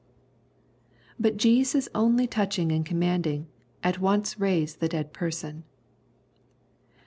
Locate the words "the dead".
4.79-5.13